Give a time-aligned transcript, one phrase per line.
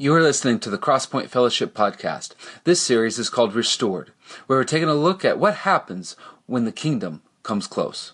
[0.00, 2.36] You are listening to the Crosspoint Fellowship podcast.
[2.62, 4.12] This series is called Restored,
[4.46, 6.14] where we're taking a look at what happens
[6.46, 8.12] when the kingdom comes close.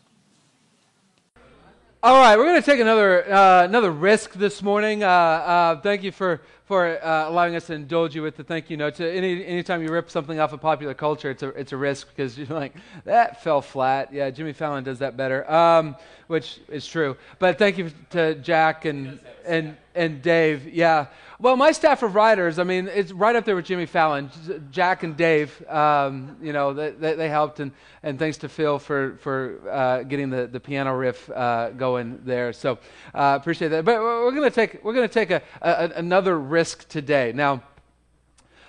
[2.02, 5.04] All right, we're going to take another uh, another risk this morning.
[5.04, 8.71] Uh, uh, thank you for for uh, allowing us to indulge you with the thank
[8.71, 8.98] you notes.
[8.98, 12.38] Any anytime you rip something off of popular culture, it's a it's a risk because
[12.38, 12.72] you're like
[13.04, 14.10] that fell flat.
[14.10, 15.96] Yeah, Jimmy Fallon does that better, um,
[16.28, 17.19] which is true.
[17.38, 20.73] But thank you to Jack and and and Dave.
[20.73, 21.06] Yeah.
[21.38, 24.30] Well, my staff of writers, I mean, it's right up there with Jimmy Fallon.
[24.70, 29.16] Jack and Dave, um, you know, they, they, helped, and, and thanks to Phil for,
[29.16, 32.52] for uh, getting the, the piano riff uh, going there.
[32.52, 32.78] So
[33.15, 33.84] uh, appreciate that.
[33.84, 37.32] But we're going to take, we're gonna take a, a, another risk today.
[37.34, 37.62] Now,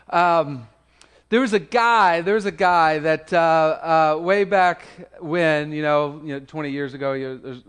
[0.10, 0.68] um,
[1.30, 4.86] there was a guy, there was a guy that uh, uh, way back
[5.20, 7.12] when, you know, you know 20 years ago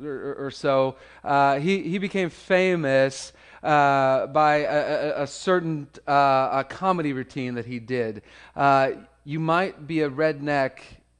[0.03, 3.33] or, or so, uh, he, he became famous
[3.67, 8.23] uh, by a, a, a certain uh, a comedy routine that he did.
[8.55, 8.93] Uh,
[9.25, 10.79] you might be a redneck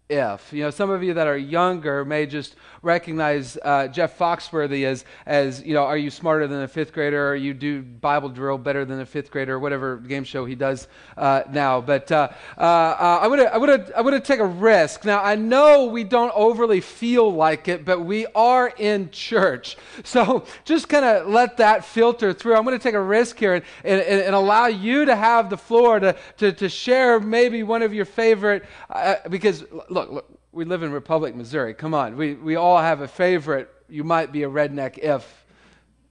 [0.09, 0.53] if.
[0.53, 5.05] You know, some of you that are younger may just recognize uh, Jeff Foxworthy as,
[5.27, 8.59] as, you know, are you smarter than a fifth grader or you do Bible drill
[8.59, 11.81] better than a fifth grader or whatever game show he does uh, now.
[11.81, 15.05] But uh, uh, uh I would I would I would take a risk.
[15.05, 19.77] Now, I know we don't overly feel like it, but we are in church.
[20.05, 22.55] So just kind of let that filter through.
[22.55, 25.57] I'm going to take a risk here and, and, and, allow you to have the
[25.57, 29.65] floor to, to, to share maybe one of your favorite, uh, because
[29.97, 31.75] look, look, we live in Republic, Missouri.
[31.75, 32.17] Come on.
[32.17, 35.45] We, we all have a favorite, you might be a redneck if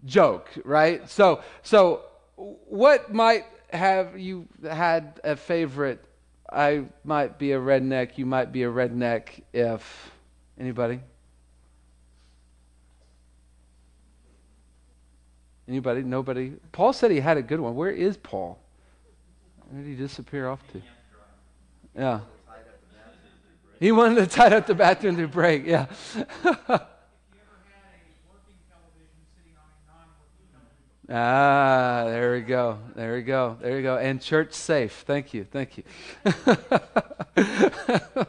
[0.03, 1.07] joke, right?
[1.09, 2.01] So, so
[2.35, 6.03] what might have you had a favorite?
[6.51, 10.11] I might be a redneck, you might be a redneck if.
[10.59, 11.01] Anybody?
[15.67, 16.03] Anybody?
[16.03, 16.53] Nobody?
[16.71, 17.75] Paul said he had a good one.
[17.75, 18.57] Where is Paul?
[19.69, 20.81] Where did he disappear off to?
[21.95, 22.19] Yeah.
[23.79, 25.87] He wanted to tie up the bathroom to break, yeah.
[31.09, 32.79] ah, there we go.
[32.95, 33.57] There we go.
[33.61, 33.97] There we go.
[33.97, 35.03] And church safe.
[35.05, 35.45] Thank you.
[35.45, 35.83] Thank you.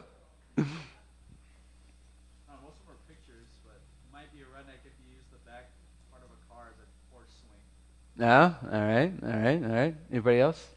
[8.18, 8.56] No?
[8.72, 9.12] All right.
[9.22, 9.62] All right.
[9.62, 9.94] All right.
[10.10, 10.75] Anybody else?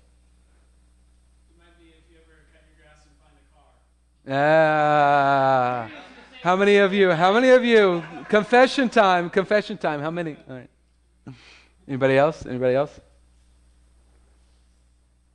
[4.32, 5.90] Ah.
[6.44, 7.12] How many of you?
[7.12, 8.04] How many of you?
[8.30, 9.30] Confession time.
[9.30, 10.02] Confession time.
[10.02, 10.38] How many?
[10.48, 10.70] All right.
[11.88, 12.46] Anybody else?
[12.46, 13.00] Anybody else?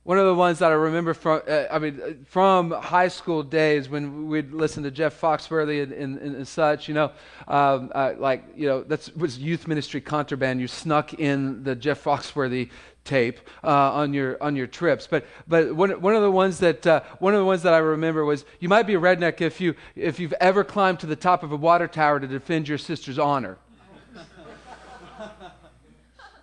[0.03, 3.89] One of the ones that I remember from, uh, I mean, from high school days
[3.89, 7.11] when we'd listen to Jeff Foxworthy and, and, and such, you know,
[7.47, 10.61] um, uh, like, you know, that was youth ministry contraband.
[10.61, 12.69] You snuck in the Jeff Foxworthy
[13.05, 15.07] tape uh, on your on your trips.
[15.07, 17.77] But but one, one of the ones that uh, one of the ones that I
[17.77, 21.15] remember was you might be a redneck if you if you've ever climbed to the
[21.15, 23.57] top of a water tower to defend your sister's honor.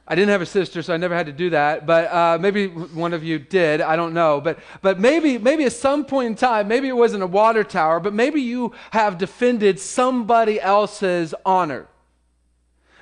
[0.07, 1.87] I didn't have a sister, so I never had to do that.
[1.87, 3.81] But uh, maybe one of you did.
[3.81, 4.41] I don't know.
[4.41, 8.01] But but maybe maybe at some point in time, maybe it wasn't a water tower,
[8.01, 11.87] but maybe you have defended somebody else's honor.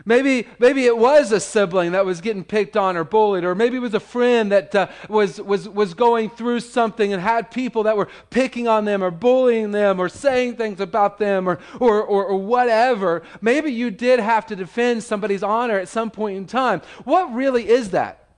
[0.04, 3.76] Maybe, maybe it was a sibling that was getting picked on or bullied, or maybe
[3.76, 7.82] it was a friend that uh, was, was, was going through something and had people
[7.82, 12.02] that were picking on them or bullying them or saying things about them or, or,
[12.02, 13.22] or, or whatever.
[13.40, 16.80] Maybe you did have to defend somebody's honor at some point in time.
[17.04, 18.28] What really is that?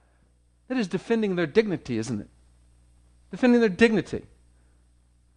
[0.68, 2.28] That is defending their dignity, isn't it?
[3.30, 4.24] Defending their dignity.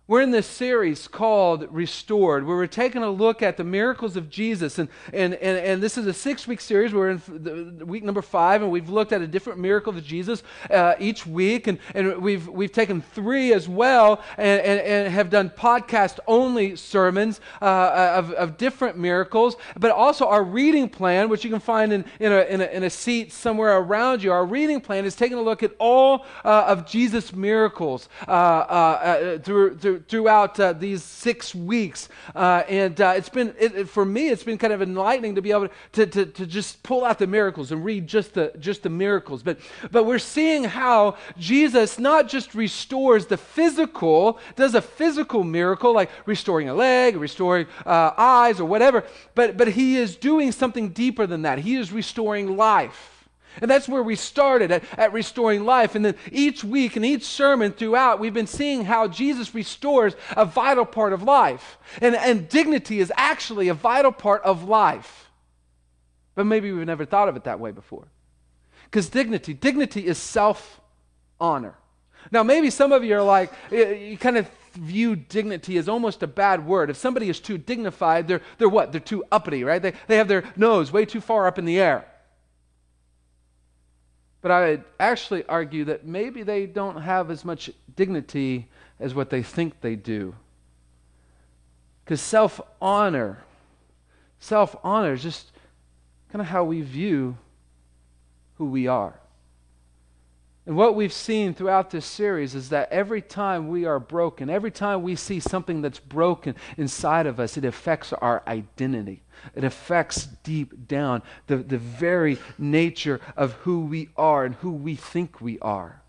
[0.07, 4.29] We're in this series called Restored, where we're taking a look at the miracles of
[4.29, 4.77] Jesus.
[4.77, 6.93] And, and, and, and this is a six week series.
[6.93, 10.93] We're in week number five, and we've looked at a different miracle of Jesus uh,
[10.99, 11.66] each week.
[11.66, 16.75] And, and we've, we've taken three as well and, and, and have done podcast only
[16.75, 19.55] sermons uh, of, of different miracles.
[19.75, 22.83] But also, our reading plan, which you can find in, in, a, in, a, in
[22.83, 26.66] a seat somewhere around you, our reading plan is taking a look at all uh,
[26.67, 32.09] of Jesus' miracles uh, uh, through, through throughout uh, these six weeks.
[32.34, 35.42] Uh, and uh, it's been, it, it, for me, it's been kind of enlightening to
[35.42, 38.82] be able to, to, to just pull out the miracles and read just the, just
[38.82, 39.44] the miracles.
[39.44, 39.59] But,
[39.92, 46.09] but we're seeing how Jesus not just restores the physical, does a physical miracle like
[46.26, 49.03] restoring a leg, restoring uh, eyes, or whatever,
[49.36, 51.59] but, but he is doing something deeper than that.
[51.59, 53.15] He is restoring life.
[53.61, 55.96] And that's where we started at, at, restoring life.
[55.96, 60.46] And then each week and each sermon throughout, we've been seeing how Jesus restores a
[60.46, 61.78] vital part of life.
[62.02, 65.29] And, and dignity is actually a vital part of life.
[66.35, 68.07] But maybe we've never thought of it that way before.
[68.85, 70.81] Because dignity, dignity is self
[71.40, 71.75] honor.
[72.31, 76.28] Now, maybe some of you are like, you kind of view dignity as almost a
[76.28, 76.90] bad word.
[76.90, 78.91] If somebody is too dignified, they're, they're what?
[78.91, 79.81] They're too uppity, right?
[79.81, 82.05] They, they have their nose way too far up in the air.
[84.46, 88.68] But I would actually argue that maybe they don't have as much dignity
[89.00, 90.36] as what they think they do.
[92.03, 93.44] Because self honor,
[94.38, 95.52] self honor is just
[96.32, 97.40] kind of how we view
[98.59, 99.20] who we are.
[100.66, 104.72] And what we've seen throughout this series is that every time we are broken, every
[104.72, 109.22] time we see something that's broken inside of us, it affects our identity.
[109.53, 114.96] It affects deep down the, the very nature of who we are and who we
[114.96, 116.02] think we are.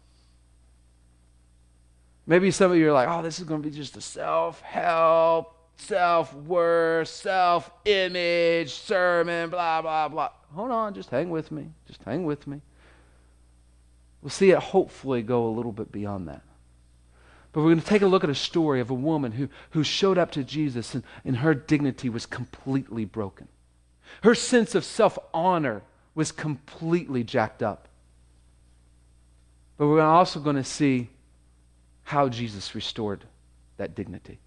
[2.26, 4.62] Maybe some of you are like, oh, this is going to be just a self
[4.62, 10.30] help, self worth, self image sermon, blah, blah, blah.
[10.54, 11.68] Hold on, just hang with me.
[11.86, 12.62] Just hang with me.
[14.26, 16.42] We'll see it hopefully go a little bit beyond that.
[17.52, 19.84] But we're going to take a look at a story of a woman who, who
[19.84, 23.46] showed up to Jesus and, and her dignity was completely broken.
[24.24, 25.82] Her sense of self honor
[26.16, 27.86] was completely jacked up.
[29.78, 31.08] But we're also going to see
[32.02, 33.22] how Jesus restored
[33.76, 34.40] that dignity.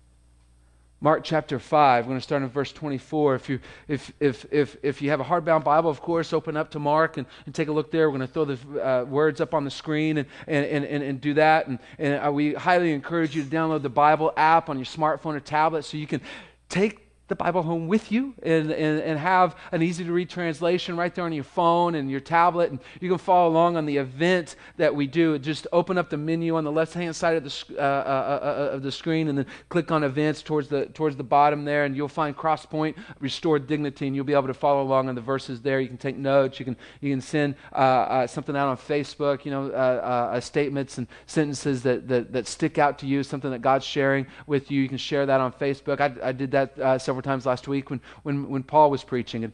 [1.01, 3.35] Mark chapter 5, we're going to start in verse 24.
[3.35, 6.71] If you, if, if, if, if you have a hardbound Bible, of course, open up
[6.71, 8.09] to Mark and, and take a look there.
[8.09, 11.21] We're going to throw the uh, words up on the screen and, and, and, and
[11.21, 11.67] do that.
[11.67, 15.35] And, and uh, we highly encourage you to download the Bible app on your smartphone
[15.35, 16.19] or tablet so you can
[16.67, 20.97] take the Bible home with you and, and, and have an easy to read translation
[20.97, 22.71] right there on your phone and your tablet.
[22.71, 25.37] And you can follow along on the event that we do.
[25.37, 28.45] Just open up the menu on the left hand side of the, uh, uh, uh,
[28.45, 31.85] uh, of the screen and then click on events towards the, towards the bottom there.
[31.85, 34.07] And you'll find Crosspoint Restored Dignity.
[34.07, 35.79] And you'll be able to follow along on the verses there.
[35.79, 36.59] You can take notes.
[36.59, 41.07] You can, you can send uh, uh, something out on Facebook, you know, statements and
[41.27, 44.81] sentences that, that, that stick out to you, something that God's sharing with you.
[44.81, 46.01] You can share that on Facebook.
[46.01, 49.43] I, I did that several several times last week when, when, when Paul was preaching.
[49.43, 49.53] And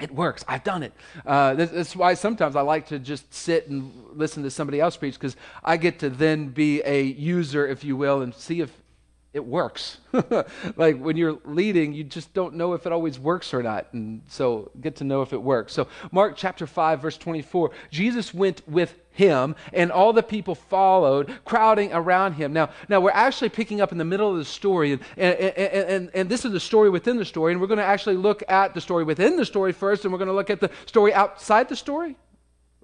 [0.00, 0.44] it works.
[0.48, 0.92] I've done it.
[1.26, 4.96] Uh, that's, that's, why sometimes I like to just sit and listen to somebody else
[4.96, 8.70] preach because I get to then be a user, if you will, and see if
[9.34, 9.98] it works.
[10.76, 13.86] like when you're leading, you just don't know if it always works or not.
[13.92, 15.74] And so get to know if it works.
[15.74, 21.38] So, Mark chapter 5, verse 24 Jesus went with him, and all the people followed,
[21.44, 22.52] crowding around him.
[22.52, 25.56] Now, now we're actually picking up in the middle of the story, and, and, and,
[25.56, 27.52] and, and this is the story within the story.
[27.52, 30.18] And we're going to actually look at the story within the story first, and we're
[30.18, 32.16] going to look at the story outside the story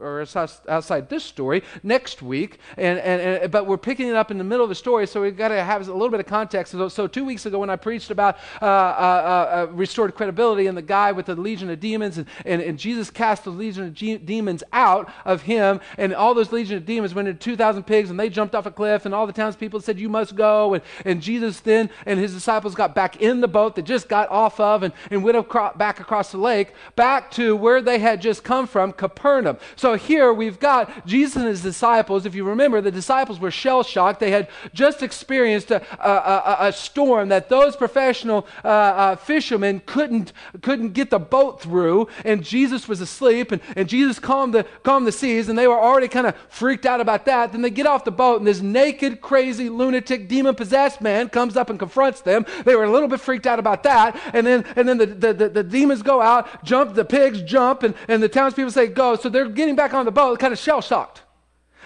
[0.04, 0.20] or
[0.68, 4.44] outside this story next week and, and, and, but we're picking it up in the
[4.44, 6.72] middle of the story so we've got to have a little bit of context.
[6.72, 10.66] So, so two weeks ago when i preached about uh, uh, uh, uh restored credibility
[10.66, 13.84] and the guy with the legion of demons and, and, and jesus cast the legion
[13.84, 17.84] of G- demons out of him and all those legion of demons went into 2000
[17.84, 20.74] pigs and they jumped off a cliff and all the townspeople said you must go
[20.74, 24.28] and, and jesus then and his disciples got back in the boat that just got
[24.30, 28.20] off of and, and went across, back across the lake back to where they had
[28.20, 29.58] just come from capernaum.
[29.76, 32.26] So here we've got Jesus and his disciples.
[32.26, 34.20] If you remember, the disciples were shell shocked.
[34.20, 39.82] They had just experienced a, a, a, a storm that those professional uh, uh, fishermen
[39.86, 40.32] couldn't,
[40.62, 45.06] couldn't get the boat through, and Jesus was asleep, and, and Jesus calmed the, calmed
[45.06, 47.52] the seas, and they were already kind of freaked out about that.
[47.52, 51.56] Then they get off the boat, and this naked, crazy, lunatic, demon possessed man comes
[51.56, 52.46] up and confronts them.
[52.64, 54.18] They were a little bit freaked out about that.
[54.32, 57.82] And then, and then the, the, the, the demons go out, jump, the pigs jump,
[57.82, 59.16] and, and the townspeople say, Go.
[59.16, 61.22] So they're getting back on the boat, kind of shell shocked.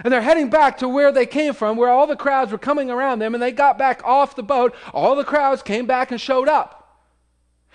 [0.05, 2.91] And they're heading back to where they came from, where all the crowds were coming
[2.91, 4.75] around them, and they got back off the boat.
[4.93, 6.79] All the crowds came back and showed up.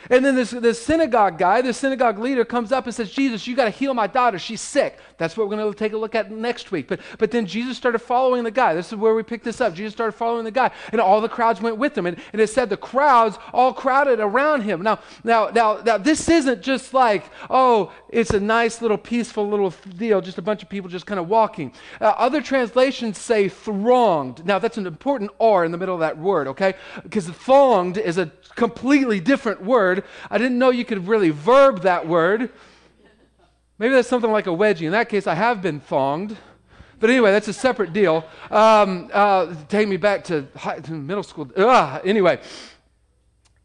[0.09, 3.55] And then this, this synagogue guy, this synagogue leader, comes up and says, Jesus, you
[3.55, 4.37] got to heal my daughter.
[4.37, 4.97] She's sick.
[5.17, 6.87] That's what we're going to take a look at next week.
[6.87, 8.73] But, but then Jesus started following the guy.
[8.73, 9.73] This is where we picked this up.
[9.73, 12.05] Jesus started following the guy, and all the crowds went with him.
[12.05, 14.81] And, and it said the crowds all crowded around him.
[14.81, 19.73] Now, now, now, now, this isn't just like, oh, it's a nice little peaceful little
[19.97, 21.73] deal, just a bunch of people just kind of walking.
[22.01, 24.45] Uh, other translations say thronged.
[24.45, 26.75] Now, that's an important R in the middle of that word, okay?
[27.03, 30.03] Because thronged is a completely different word.
[30.29, 32.51] I didn't know you could really verb that word.
[33.79, 34.83] Maybe that's something like a wedgie.
[34.83, 36.37] In that case, I have been thonged.
[36.99, 38.23] But anyway, that's a separate deal.
[38.49, 41.51] Um, uh, take me back to, high, to middle school.
[41.57, 42.39] Ugh, anyway,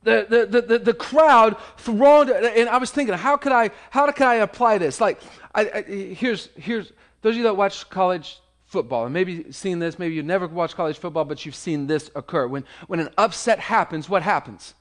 [0.03, 4.27] the, the, the, the, crowd thronged, and I was thinking, how could I, how could
[4.27, 5.00] I apply this?
[5.00, 5.21] Like,
[5.55, 9.99] I, I, here's, here's, those of you that watch college football, and maybe seen this,
[9.99, 12.47] maybe you've never watched college football, but you've seen this occur.
[12.47, 14.75] When, when an upset happens, what happens?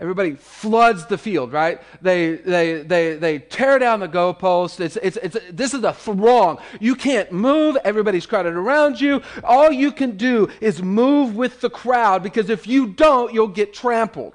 [0.00, 1.78] Everybody floods the field, right?
[2.00, 4.80] They, they, they, they tear down the goalposts.
[4.80, 6.58] It's, it's, it's, this is a throng.
[6.80, 7.76] You can't move.
[7.84, 9.20] Everybody's crowded around you.
[9.44, 13.74] All you can do is move with the crowd because if you don't, you'll get
[13.74, 14.34] trampled.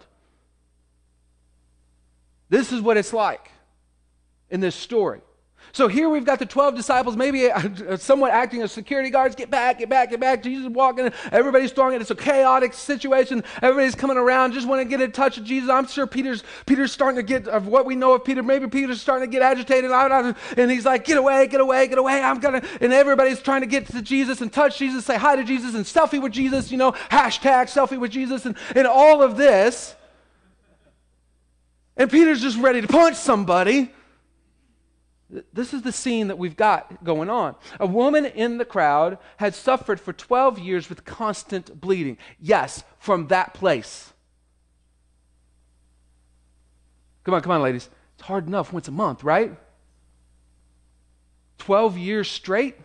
[2.50, 3.50] This is what it's like
[4.52, 5.22] in this story.
[5.76, 9.36] So here we've got the 12 disciples, maybe uh, somewhat acting as security guards.
[9.36, 10.42] Get back, get back, get back.
[10.42, 11.12] Jesus walking.
[11.34, 12.02] Everybody's throwing it.
[12.02, 13.44] It's a chaotic situation.
[13.62, 15.70] Everybody's coming around, just want to get in touch with Jesus.
[15.70, 19.02] I'm sure Peter's Peter's starting to get, of what we know of Peter, maybe Peter's
[19.02, 19.92] starting to get agitated.
[19.92, 22.22] And he's like, get away, get away, get away.
[22.22, 25.44] I'm to, and everybody's trying to get to Jesus and touch Jesus, say hi to
[25.44, 29.36] Jesus and selfie with Jesus, you know, hashtag selfie with Jesus and, and all of
[29.36, 29.94] this.
[31.98, 33.92] And Peter's just ready to punch somebody.
[35.54, 37.56] This is the scene that we've got going on.
[37.80, 42.18] A woman in the crowd had suffered for 12 years with constant bleeding.
[42.40, 44.14] Yes, from that place.
[47.24, 47.90] Come on, come on, ladies.
[48.16, 49.56] It's hard enough once a month, right?
[51.58, 52.76] 12 years straight.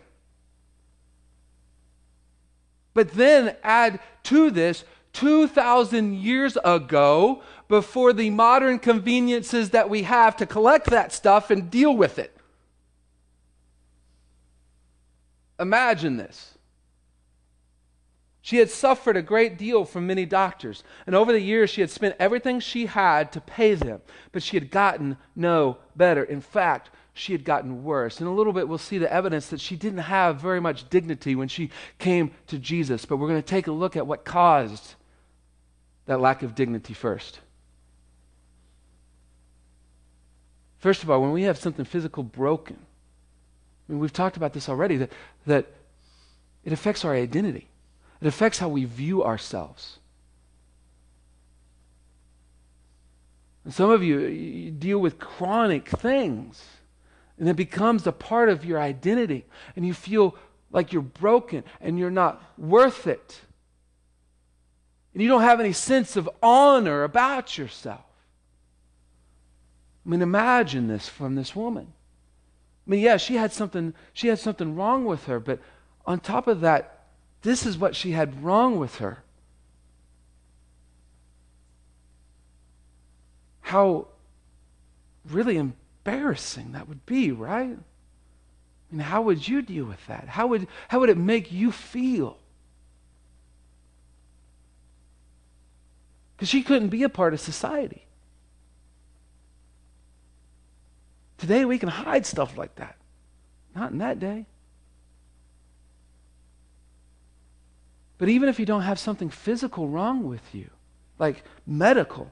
[2.93, 10.35] But then add to this 2,000 years ago, before the modern conveniences that we have
[10.35, 12.35] to collect that stuff and deal with it.
[15.61, 16.57] Imagine this.
[18.41, 21.91] She had suffered a great deal from many doctors, and over the years she had
[21.91, 24.01] spent everything she had to pay them,
[24.31, 26.23] but she had gotten no better.
[26.23, 28.19] In fact, she had gotten worse.
[28.19, 31.35] In a little bit, we'll see the evidence that she didn't have very much dignity
[31.35, 34.95] when she came to Jesus, but we're going to take a look at what caused
[36.07, 37.39] that lack of dignity first.
[40.79, 42.79] First of all, when we have something physical broken,
[43.91, 45.11] Mean, we've talked about this already, that,
[45.45, 45.67] that
[46.63, 47.67] it affects our identity.
[48.21, 49.99] It affects how we view ourselves.
[53.65, 56.63] And some of you, you deal with chronic things,
[57.37, 59.45] and it becomes a part of your identity,
[59.75, 60.35] and you feel
[60.71, 63.41] like you're broken and you're not worth it.
[65.13, 68.05] And you don't have any sense of honor about yourself.
[70.05, 71.93] I mean, imagine this from this woman.
[72.91, 75.59] I mean, yeah, she had something, she had something wrong with her, but
[76.05, 77.05] on top of that,
[77.41, 79.23] this is what she had wrong with her.
[83.61, 84.07] How
[85.23, 87.77] really embarrassing that would be, right?
[87.77, 90.27] I mean, how would you deal with that?
[90.27, 92.39] How would, how would it make you feel?
[96.35, 98.05] Because she couldn't be a part of society.
[101.41, 102.95] Today we can hide stuff like that.
[103.75, 104.45] Not in that day.
[108.19, 110.69] But even if you don't have something physical wrong with you,
[111.17, 112.29] like medical,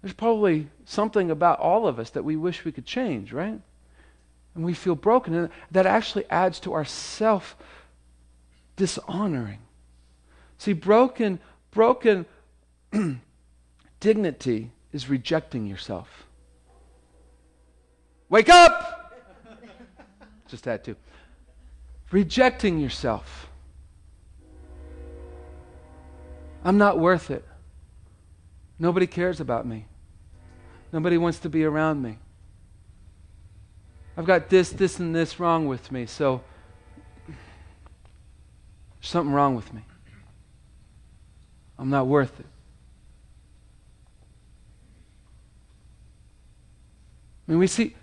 [0.00, 3.60] there's probably something about all of us that we wish we could change, right?
[4.54, 5.34] And we feel broken.
[5.34, 7.56] And that actually adds to our self
[8.76, 9.58] dishonoring.
[10.58, 11.40] See, broken,
[11.72, 12.24] broken
[13.98, 16.25] dignity is rejecting yourself.
[18.28, 19.14] Wake up!
[20.48, 20.96] Just that too.
[22.10, 23.48] Rejecting yourself.
[26.64, 27.44] I'm not worth it.
[28.78, 29.86] Nobody cares about me.
[30.92, 32.18] Nobody wants to be around me.
[34.16, 36.42] I've got this, this, and this wrong with me, so
[37.26, 37.36] there's
[39.02, 39.82] something wrong with me.
[41.78, 42.46] I'm not worth it.
[47.46, 47.94] I mean, we see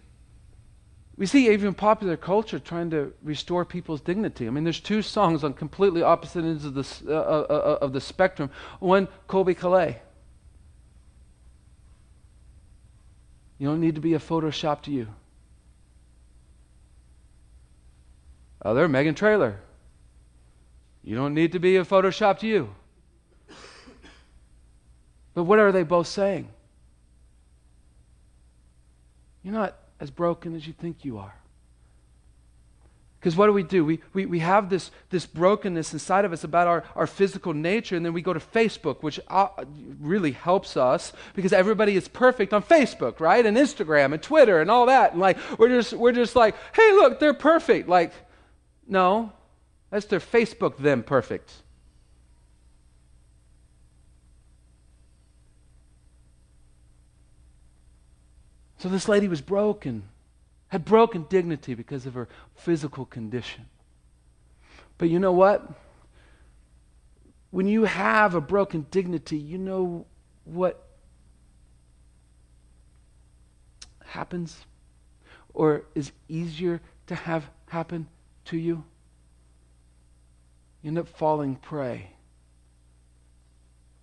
[1.23, 4.45] we see even popular culture trying to restore people's dignity.
[4.45, 7.93] I mean, there's two songs on completely opposite ends of the, uh, uh, uh, of
[7.93, 8.49] the spectrum.
[8.81, 9.99] One, Colbie Caillat.
[13.57, 15.07] You don't need to be a Photoshop to you.
[18.61, 19.61] Other, Meghan Trainor.
[21.05, 22.75] You don't need to be a Photoshop to you.
[25.33, 26.49] But what are they both saying?
[29.41, 31.33] You're not as broken as you think you are.
[33.17, 33.85] Because what do we do?
[33.85, 37.95] We, we, we have this, this brokenness inside of us about our, our physical nature,
[37.95, 39.47] and then we go to Facebook, which uh,
[40.01, 43.45] really helps us because everybody is perfect on Facebook, right?
[43.45, 45.13] And Instagram and Twitter and all that.
[45.13, 47.87] And like, we're just, we're just like, hey, look, they're perfect.
[47.87, 48.11] Like,
[48.85, 49.31] no,
[49.89, 51.49] that's their Facebook them perfect.
[58.83, 60.03] So this lady was broken,
[60.67, 63.67] had broken dignity because of her physical condition.
[64.97, 65.71] But you know what?
[67.49, 70.05] When you have a broken dignity, you know
[70.43, 70.85] what
[74.03, 74.65] happens
[75.53, 78.09] or is easier to have happen
[78.43, 78.83] to you,
[80.81, 82.09] you end up falling prey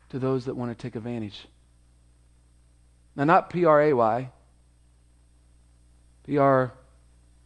[0.08, 1.48] to those that want to take advantage.
[3.14, 4.30] Now, not P R A Y,
[6.26, 6.72] P R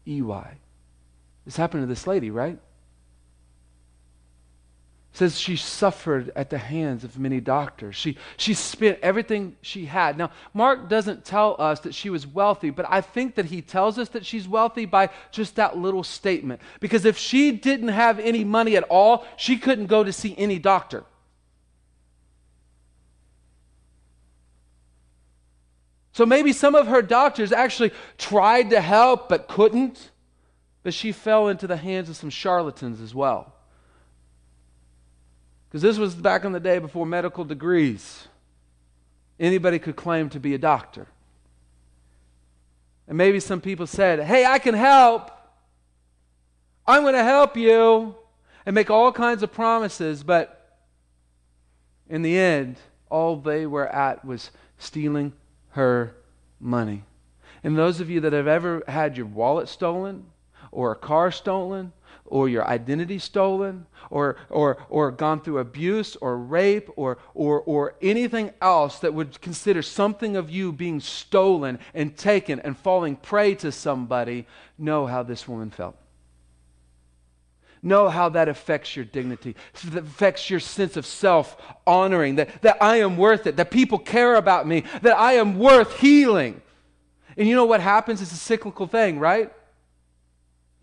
[0.07, 0.57] E Y.
[1.45, 2.59] This happened to this lady, right?
[5.15, 7.95] says she suffered at the hands of many doctors.
[7.95, 10.19] She, she spent everything she had.
[10.19, 13.97] Now, Mark doesn't tell us that she was wealthy, but I think that he tells
[13.97, 16.61] us that she's wealthy by just that little statement.
[16.81, 20.59] Because if she didn't have any money at all, she couldn't go to see any
[20.59, 21.05] doctor.
[26.15, 30.13] So maybe some of her doctors actually tried to help but couldn't,
[30.85, 33.53] but she fell into the hands of some charlatans as well.
[35.69, 38.29] Because this was back in the day before medical degrees.
[39.41, 41.09] Anybody could claim to be a doctor.
[43.09, 45.33] And maybe some people said, Hey, I can help.
[46.87, 48.15] I'm going to help you.
[48.65, 50.23] And make all kinds of promises.
[50.23, 50.79] But
[52.09, 52.77] in the end,
[53.11, 55.33] all they were at was stealing
[55.75, 56.15] her
[56.61, 57.05] money.
[57.63, 60.27] And those of you that have ever had your wallet stolen,
[60.71, 61.93] or a car stolen,
[62.27, 67.95] or your identity stolen or, or, or gone through abuse or rape or, or, or
[68.01, 73.55] anything else that would consider something of you being stolen and taken and falling prey
[73.55, 74.47] to somebody,
[74.79, 75.97] know how this woman felt.
[77.85, 82.83] Know how that affects your dignity, that affects your sense of self honoring, that, that
[82.83, 86.63] I am worth it, that people care about me, that I am worth healing.
[87.37, 88.23] And you know what happens?
[88.23, 89.53] It's a cyclical thing, right?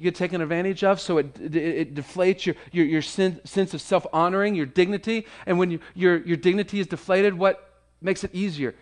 [0.01, 3.75] you get taken advantage of, so it, it, it deflates your, your, your sen- sense
[3.75, 5.27] of self honoring, your dignity.
[5.46, 8.74] And when you, your, your dignity is deflated, what makes it easier?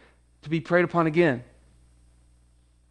[0.44, 1.44] To be preyed upon again.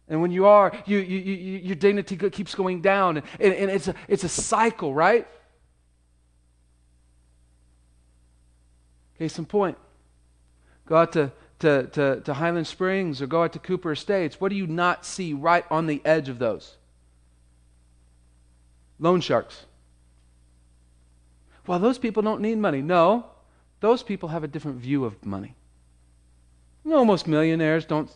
[0.09, 3.17] And when you are, you, you, you, your dignity keeps going down.
[3.17, 5.27] And, and, it's, a, it's a cycle, right?
[9.19, 9.77] Case in point.
[10.87, 14.41] Go out to, to, to, to Highland Springs or go out to Cooper Estates.
[14.41, 16.77] What do you not see right on the edge of those?
[18.99, 19.65] loan sharks.
[21.65, 22.81] Well, those people don't need money.
[22.81, 23.25] No,
[23.79, 25.55] those people have a different view of money.
[26.83, 28.09] You know, most millionaires don't,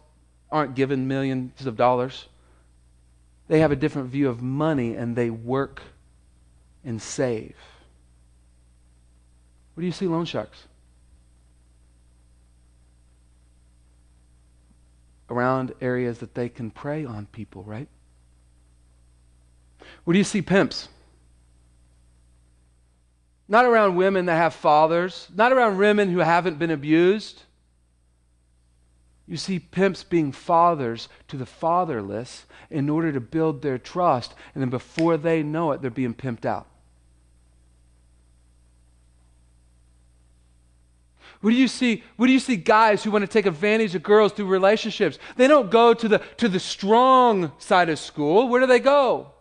[0.53, 2.27] aren't given millions of dollars.
[3.47, 5.81] They have a different view of money and they work
[6.85, 7.55] and save.
[9.73, 10.67] Where do you see loan sharks?
[15.27, 17.87] Around areas that they can prey on people, right?
[20.03, 20.87] Where do you see pimps?
[23.47, 27.41] Not around women that have fathers, not around women who haven't been abused.
[29.27, 34.61] You see pimps being fathers to the fatherless in order to build their trust, and
[34.61, 36.67] then before they know it, they're being pimped out.
[41.41, 44.03] What do you see, where do you see guys who want to take advantage of
[44.03, 45.19] girls through relationships?
[45.35, 48.47] They don't go to the, to the strong side of school.
[48.47, 49.33] Where do they go?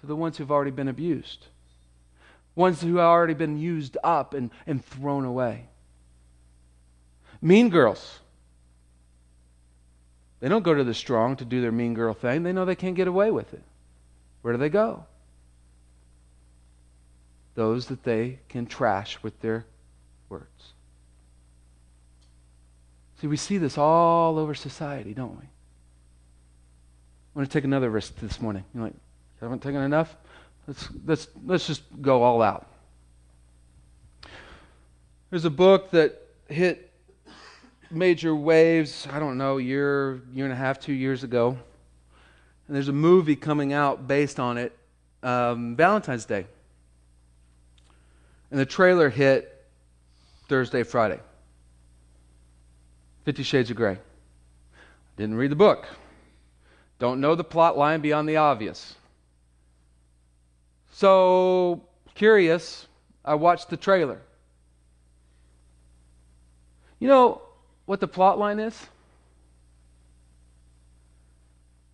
[0.00, 1.46] to the ones who've already been abused,
[2.54, 5.66] ones who have already been used up and, and thrown away.
[7.40, 8.20] Mean girls.
[10.40, 12.42] They don't go to the strong to do their mean girl thing.
[12.42, 13.62] They know they can't get away with it.
[14.42, 15.04] Where do they go?
[17.54, 19.64] Those that they can trash with their
[20.28, 20.72] words.
[23.20, 25.44] See, we see this all over society, don't we?
[25.44, 28.64] I want to take another risk this morning.
[28.72, 28.94] You're like,
[29.42, 30.16] I haven't taken enough?
[30.68, 32.68] Let's, let's, let's just go all out.
[35.30, 36.87] There's a book that hit
[37.90, 41.58] major waves, I don't know, year, year and a half, two years ago.
[42.66, 44.76] And there's a movie coming out based on it
[45.22, 46.46] um, Valentine's Day.
[48.50, 49.64] And the trailer hit
[50.48, 51.20] Thursday, Friday.
[53.24, 53.98] Fifty Shades of Grey.
[55.16, 55.86] Didn't read the book.
[56.98, 58.94] Don't know the plot line beyond the obvious.
[60.92, 61.82] So,
[62.14, 62.86] curious,
[63.24, 64.20] I watched the trailer.
[66.98, 67.42] You know
[67.88, 68.86] what the plot line is?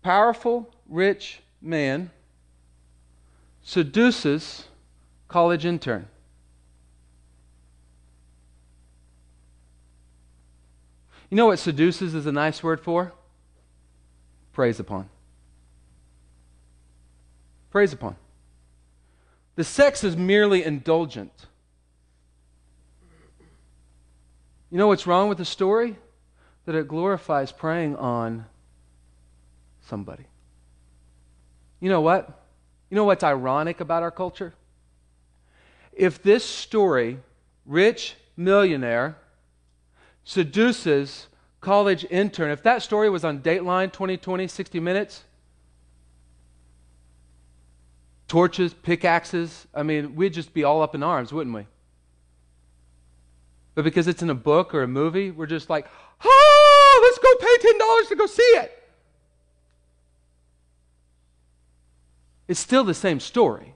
[0.03, 2.11] Powerful, rich man
[3.63, 4.65] seduces
[5.29, 6.05] college intern.
[11.29, 13.13] You know what seduces is a nice word for?
[14.51, 15.07] Preys upon.
[17.71, 18.17] Preys upon.
[19.55, 21.45] The sex is merely indulgent.
[24.75, 25.95] You know what's wrong with the story?
[26.65, 28.45] That it glorifies preying on
[29.87, 30.25] somebody.
[31.79, 32.27] You know what?
[32.89, 34.53] You know what's ironic about our culture?
[35.93, 37.19] If this story,
[37.65, 39.15] rich millionaire,
[40.25, 41.27] seduces
[41.61, 45.23] college intern, if that story was on Dateline 2020, 60 Minutes,
[48.27, 51.65] torches, pickaxes, I mean, we'd just be all up in arms, wouldn't we?
[53.75, 55.85] But because it's in a book or a movie, we're just like,
[56.23, 58.83] oh, let's go pay $10 to go see it.
[62.47, 63.73] It's still the same story.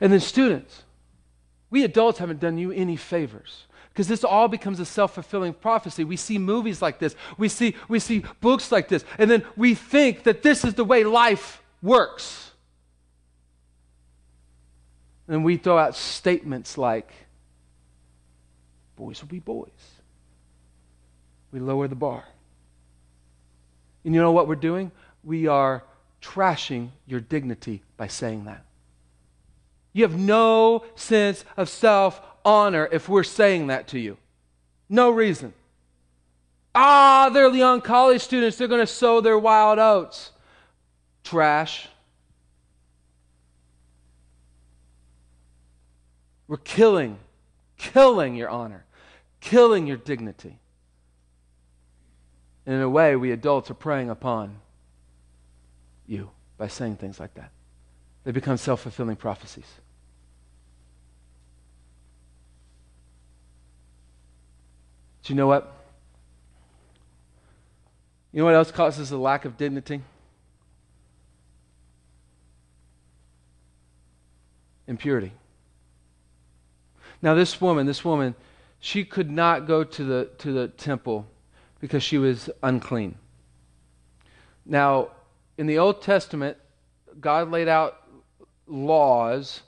[0.00, 0.84] And then, students,
[1.70, 6.16] we adults haven't done you any favors because this all becomes a self-fulfilling prophecy we
[6.16, 10.24] see movies like this we see we see books like this and then we think
[10.24, 12.52] that this is the way life works
[15.28, 17.10] and we throw out statements like
[18.96, 19.68] boys will be boys
[21.52, 22.24] we lower the bar
[24.06, 24.92] and you know what we're doing?
[25.24, 25.82] We are
[26.22, 28.64] trashing your dignity by saying that.
[29.92, 34.16] You have no sense of self honor if we're saying that to you.
[34.88, 35.52] No reason.
[36.72, 38.56] Ah, they're young college students.
[38.56, 40.30] They're going to sow their wild oats.
[41.24, 41.88] Trash.
[46.48, 47.18] We're killing,
[47.76, 48.84] killing your honor,
[49.40, 50.58] killing your dignity.
[52.64, 54.56] And in a way, we adults are preying upon
[56.06, 57.50] you by saying things like that.
[58.24, 59.66] They become self fulfilling prophecies.
[65.22, 65.72] Do you know what?
[68.32, 70.02] You know what else causes a lack of dignity?
[74.86, 75.32] Impurity.
[77.22, 78.34] Now, this woman, this woman,
[78.78, 81.26] she could not go to the, to the temple
[81.80, 83.16] because she was unclean.
[84.64, 85.10] Now,
[85.58, 86.56] in the Old Testament,
[87.20, 88.02] God laid out
[88.66, 89.62] laws.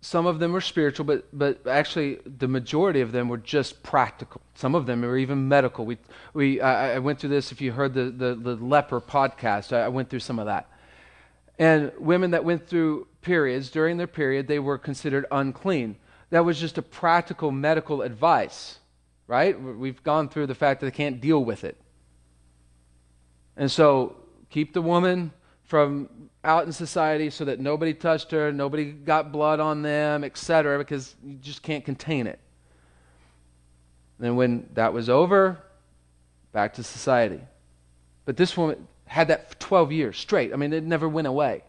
[0.00, 4.40] Some of them were spiritual, but, but actually the majority of them were just practical.
[4.54, 5.86] Some of them were even medical.
[5.86, 5.98] We,
[6.34, 9.84] we, I, I went through this, if you heard the, the, the leper podcast, I,
[9.84, 10.68] I went through some of that.
[11.58, 15.96] And women that went through periods, during their period, they were considered unclean.
[16.32, 18.80] That was just a practical medical advice
[19.32, 19.58] right?
[19.58, 21.76] We've gone through the fact that they can't deal with it.
[23.56, 24.16] And so
[24.50, 25.32] keep the woman
[25.64, 30.76] from out in society so that nobody touched her, nobody got blood on them, etc.,
[30.76, 32.38] because you just can't contain it.
[34.18, 35.58] And then when that was over,
[36.52, 37.40] back to society.
[38.26, 40.52] But this woman had that for 12 years straight.
[40.52, 41.62] I mean, it never went away.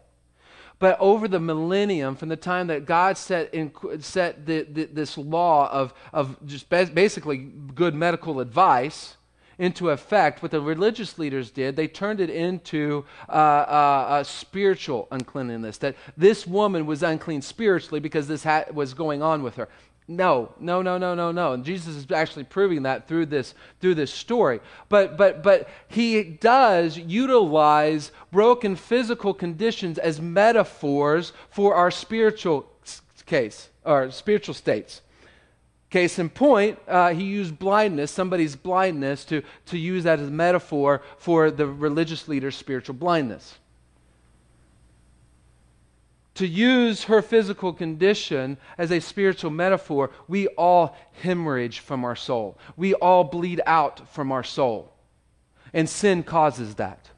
[0.78, 5.16] But over the millennium, from the time that God set, in, set the, the, this
[5.16, 7.36] law of, of just basically
[7.74, 9.16] good medical advice
[9.58, 15.06] into effect, what the religious leaders did, they turned it into uh, uh, a spiritual
[15.10, 15.78] uncleanliness.
[15.78, 19.68] That this woman was unclean spiritually because this ha- was going on with her.
[20.06, 21.54] No, no, no, no, no, no.
[21.54, 24.60] And Jesus is actually proving that through this through this story.
[24.90, 32.66] But but but he does utilize broken physical conditions as metaphors for our spiritual
[33.24, 35.00] case or spiritual states.
[35.88, 40.30] Case in point, uh, he used blindness, somebody's blindness, to, to use that as a
[40.30, 43.58] metaphor for the religious leader's spiritual blindness
[46.34, 52.58] to use her physical condition as a spiritual metaphor, we all hemorrhage from our soul.
[52.76, 54.92] We all bleed out from our soul.
[55.72, 57.10] And sin causes that.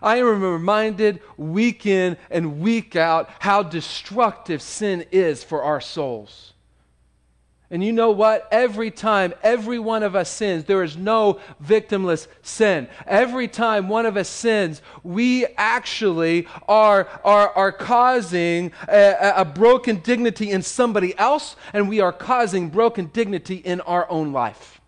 [0.00, 6.52] I am reminded week in and week out how destructive sin is for our souls.
[7.70, 8.48] And you know what?
[8.50, 12.88] Every time every one of us sins, there is no victimless sin.
[13.06, 19.96] Every time one of us sins, we actually are, are, are causing a, a broken
[19.96, 24.80] dignity in somebody else, and we are causing broken dignity in our own life.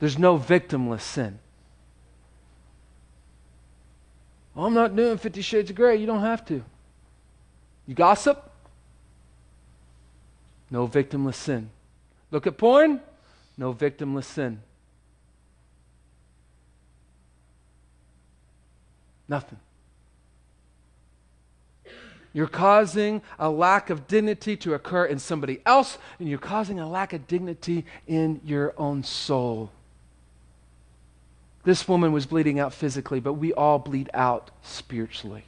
[0.00, 1.38] There's no victimless sin.
[4.54, 5.96] Well, I'm not doing Fifty Shades of Grey.
[5.96, 6.62] You don't have to.
[7.86, 8.50] You gossip?
[10.74, 11.70] No victimless sin.
[12.32, 13.00] Look at porn?
[13.56, 14.60] No victimless sin.
[19.28, 19.60] Nothing.
[22.32, 26.90] You're causing a lack of dignity to occur in somebody else, and you're causing a
[26.90, 29.70] lack of dignity in your own soul.
[31.62, 35.44] This woman was bleeding out physically, but we all bleed out spiritually.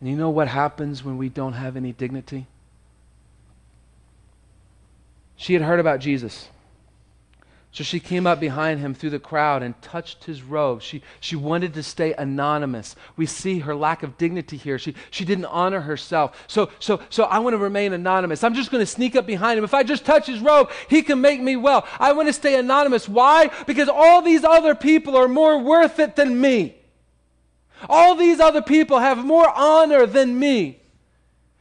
[0.00, 2.46] And you know what happens when we don't have any dignity?
[5.36, 6.48] She had heard about Jesus.
[7.70, 10.80] So she came up behind him through the crowd and touched his robe.
[10.82, 12.96] She, she wanted to stay anonymous.
[13.16, 14.78] We see her lack of dignity here.
[14.78, 16.44] She, she didn't honor herself.
[16.48, 18.42] So, so, so I want to remain anonymous.
[18.42, 19.64] I'm just going to sneak up behind him.
[19.64, 21.86] If I just touch his robe, he can make me well.
[22.00, 23.08] I want to stay anonymous.
[23.08, 23.50] Why?
[23.66, 26.77] Because all these other people are more worth it than me.
[27.88, 30.80] All these other people have more honor than me.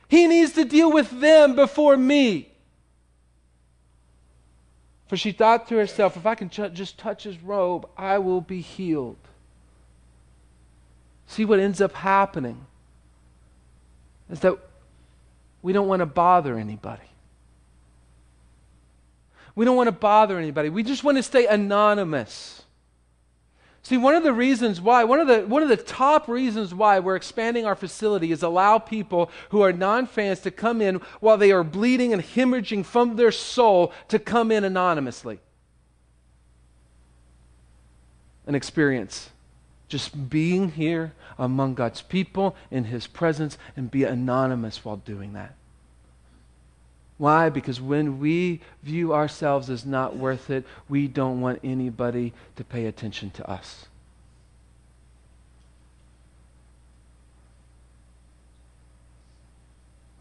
[0.07, 2.49] He needs to deal with them before me.
[5.07, 8.41] For she thought to herself, if I can ch- just touch his robe, I will
[8.41, 9.17] be healed.
[11.27, 12.65] See what ends up happening
[14.29, 14.57] is that
[15.61, 17.03] we don't want to bother anybody.
[19.55, 20.69] We don't want to bother anybody.
[20.69, 22.56] We just want to stay anonymous.
[23.87, 26.99] See, one of the reasons why, one of the, one of the top reasons why
[26.99, 31.37] we're expanding our facility is allow people who are non fans to come in while
[31.37, 35.39] they are bleeding and hemorrhaging from their soul to come in anonymously
[38.45, 39.29] An experience
[39.87, 45.55] just being here among God's people in His presence and be anonymous while doing that.
[47.17, 47.49] Why?
[47.49, 52.85] Because when we view ourselves as not worth it, we don't want anybody to pay
[52.85, 53.87] attention to us.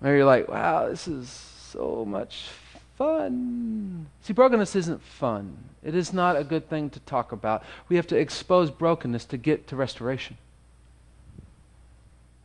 [0.00, 2.48] Maybe you're like, wow, this is so much
[2.96, 4.06] fun.
[4.22, 5.56] See, brokenness isn't fun.
[5.82, 7.62] It is not a good thing to talk about.
[7.88, 10.38] We have to expose brokenness to get to restoration.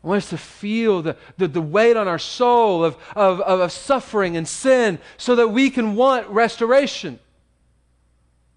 [0.04, 3.72] I want us to feel the, the, the weight on our soul of, of, of
[3.72, 7.20] suffering and sin so that we can want restoration.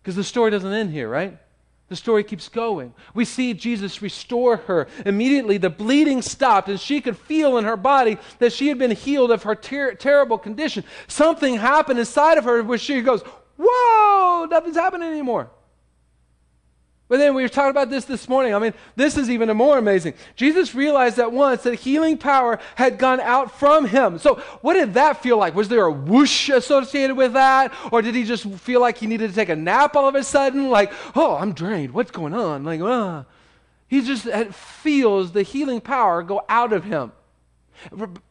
[0.02, 1.38] Because the story doesn't end here, right?
[1.88, 2.94] The story keeps going.
[3.12, 4.88] We see Jesus restore her.
[5.04, 8.90] Immediately, the bleeding stopped, and she could feel in her body that she had been
[8.92, 10.82] healed of her ter- terrible condition.
[11.08, 13.22] Something happened inside of her where she goes,
[13.60, 15.50] Whoa, nothing's happening anymore.
[17.06, 18.54] But then we were talking about this this morning.
[18.54, 20.14] I mean, this is even more amazing.
[20.36, 24.18] Jesus realized at once that healing power had gone out from him.
[24.18, 25.54] So, what did that feel like?
[25.54, 27.74] Was there a whoosh associated with that?
[27.92, 30.24] Or did he just feel like he needed to take a nap all of a
[30.24, 30.70] sudden?
[30.70, 31.92] Like, oh, I'm drained.
[31.92, 32.64] What's going on?
[32.64, 33.26] Like, ah.
[33.86, 37.12] He just feels the healing power go out of him.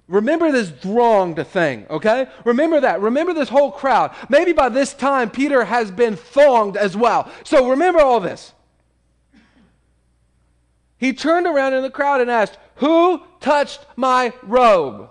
[0.07, 2.27] Remember this thronged thing, okay?
[2.43, 3.01] Remember that.
[3.01, 4.15] Remember this whole crowd.
[4.29, 7.31] Maybe by this time, Peter has been thronged as well.
[7.43, 8.53] So remember all this.
[11.03, 15.09] He turned around in the crowd and asked, Who touched my robe?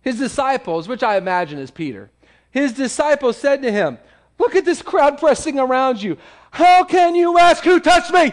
[0.00, 2.10] His disciples, which I imagine is Peter,
[2.50, 3.96] his disciples said to him,
[4.40, 6.18] Look at this crowd pressing around you.
[6.50, 8.32] How can you ask who touched me?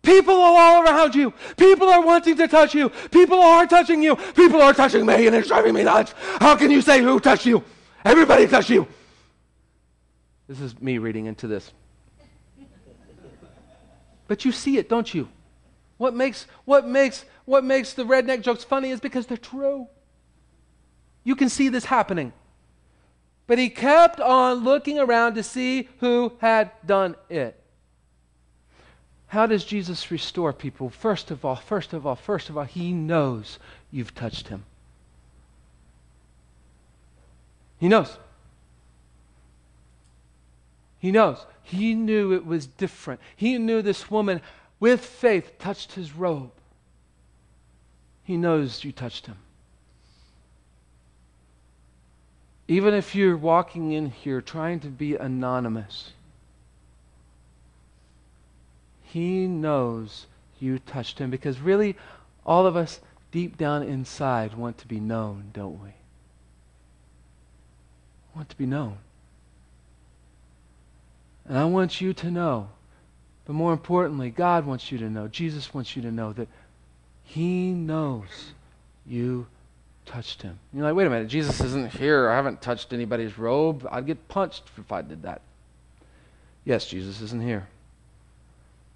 [0.00, 1.34] People are all around you.
[1.58, 2.88] People are wanting to touch you.
[3.10, 4.16] People are touching you.
[4.16, 6.14] People are touching me, and it's driving me nuts.
[6.40, 7.62] How can you say who touched you?
[8.06, 8.88] Everybody touched you.
[10.48, 11.70] This is me reading into this.
[14.28, 15.28] But you see it, don't you?
[15.98, 19.86] What makes, what makes, what makes the redneck jokes funny is because they're true.
[21.24, 22.32] You can see this happening.
[23.46, 27.58] But he kept on looking around to see who had done it.
[29.28, 30.90] How does Jesus restore people?
[30.90, 33.58] First of all, first of all, first of all, he knows
[33.90, 34.64] you've touched him.
[37.78, 38.16] He knows.
[40.98, 41.44] He knows.
[41.62, 43.20] He knew it was different.
[43.34, 44.40] He knew this woman,
[44.80, 46.52] with faith, touched his robe.
[48.24, 49.36] He knows you touched him.
[52.68, 56.12] Even if you're walking in here trying to be anonymous,
[59.04, 60.26] he knows
[60.58, 61.96] you touched him because really,
[62.44, 65.90] all of us deep down inside want to be known, don't we?
[68.34, 68.98] Want to be known.
[71.48, 72.68] And I want you to know,
[73.44, 76.48] but more importantly, God wants you to know, Jesus wants you to know that
[77.22, 78.52] He knows
[79.06, 79.46] you
[80.04, 80.58] touched Him.
[80.72, 82.28] You're like, wait a minute, Jesus isn't here.
[82.28, 83.86] I haven't touched anybody's robe.
[83.90, 85.40] I'd get punched if I did that.
[86.64, 87.68] Yes, Jesus isn't here.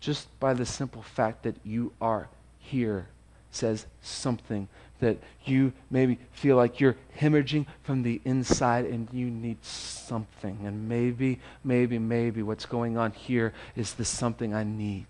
[0.01, 3.07] Just by the simple fact that you are here
[3.53, 4.69] says something
[5.01, 10.59] that you maybe feel like you're hemorrhaging from the inside and you need something.
[10.65, 15.07] And maybe, maybe, maybe what's going on here is the something I need.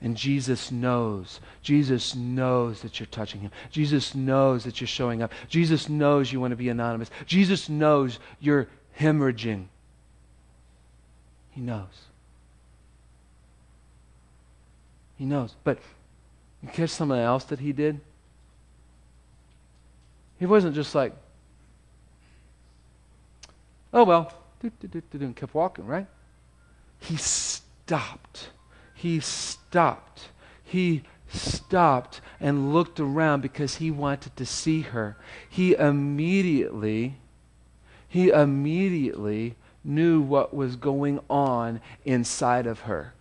[0.00, 1.40] And Jesus knows.
[1.62, 3.50] Jesus knows that you're touching him.
[3.70, 5.32] Jesus knows that you're showing up.
[5.48, 7.10] Jesus knows you want to be anonymous.
[7.26, 8.68] Jesus knows you're
[8.98, 9.66] hemorrhaging.
[11.50, 12.06] He knows.
[15.16, 15.54] He knows.
[15.64, 15.78] But
[16.62, 18.00] You catch something else that he did?
[20.38, 21.14] He wasn't just like,
[23.92, 26.06] oh, well, and kept walking, right?
[26.98, 28.50] He stopped.
[28.94, 30.28] He stopped.
[30.62, 35.16] He stopped and looked around because he wanted to see her.
[35.48, 37.16] He immediately,
[38.08, 43.14] he immediately knew what was going on inside of her.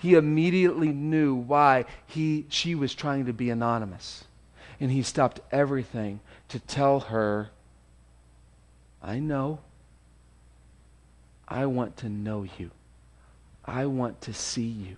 [0.00, 4.24] He immediately knew why he, she was trying to be anonymous.
[4.78, 6.20] And he stopped everything
[6.50, 7.50] to tell her,
[9.02, 9.60] I know.
[11.48, 12.70] I want to know you.
[13.64, 14.96] I want to see you.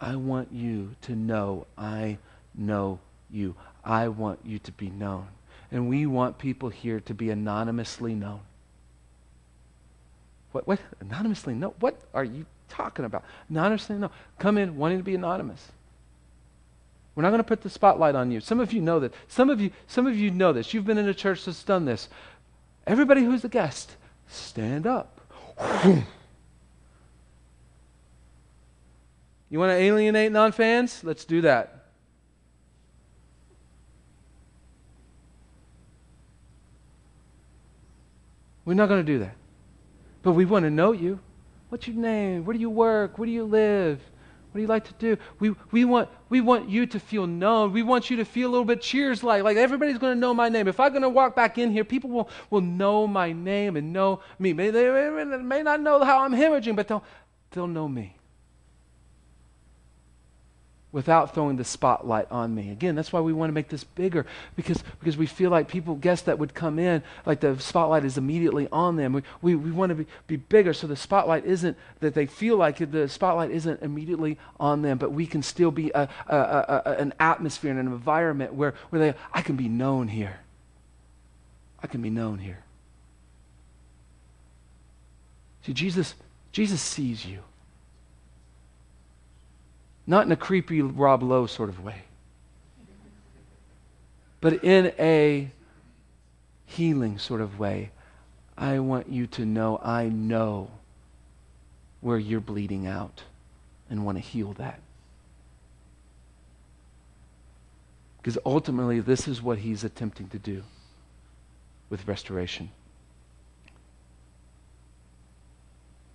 [0.00, 2.18] I want you to know I
[2.54, 2.98] know
[3.30, 3.54] you.
[3.84, 5.28] I want you to be known.
[5.70, 8.40] And we want people here to be anonymously known.
[10.50, 10.66] What?
[10.66, 10.80] What?
[11.00, 11.74] Anonymously known?
[11.80, 13.24] What are you talking about?
[13.48, 14.10] Anonymously known.
[14.38, 15.70] Come in wanting to be anonymous.
[17.14, 18.40] We're not going to put the spotlight on you.
[18.40, 19.12] Some of you know that.
[19.28, 20.72] Some of you, some of you know this.
[20.72, 22.08] You've been in a church that's done this.
[22.86, 23.96] Everybody who's a guest,
[24.28, 25.20] stand up.
[29.52, 31.04] You want to alienate non fans?
[31.04, 31.84] Let's do that.
[38.64, 39.36] We're not going to do that.
[40.22, 41.18] But we want to know you.
[41.68, 42.46] What's your name?
[42.46, 43.18] Where do you work?
[43.18, 44.00] Where do you live?
[44.52, 45.16] What do you like to do?
[45.40, 47.72] We, we, want, we want you to feel known.
[47.72, 49.42] We want you to feel a little bit cheers like.
[49.42, 50.68] Like everybody's going to know my name.
[50.68, 53.92] If I'm going to walk back in here, people will, will know my name and
[53.92, 54.52] know me.
[54.52, 54.90] May, they
[55.38, 57.02] may not know how I'm hemorrhaging, but they'll,
[57.50, 58.16] they'll know me
[60.92, 62.70] without throwing the spotlight on me.
[62.70, 64.26] Again, that's why we want to make this bigger
[64.56, 68.18] because, because we feel like people, guests that would come in, like the spotlight is
[68.18, 69.14] immediately on them.
[69.14, 72.58] We, we, we want to be, be bigger so the spotlight isn't, that they feel
[72.58, 76.90] like the spotlight isn't immediately on them, but we can still be a, a, a,
[76.98, 80.40] an atmosphere and an environment where, where they, I can be known here.
[81.82, 82.62] I can be known here.
[85.64, 86.14] See, Jesus,
[86.52, 87.38] Jesus sees you.
[90.06, 92.02] Not in a creepy Rob Lowe sort of way,
[94.40, 95.50] but in a
[96.66, 97.90] healing sort of way.
[98.56, 100.70] I want you to know I know
[102.00, 103.22] where you're bleeding out
[103.88, 104.80] and want to heal that.
[108.18, 110.62] Because ultimately, this is what he's attempting to do
[111.90, 112.70] with restoration.